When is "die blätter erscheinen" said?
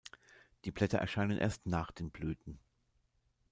0.65-1.37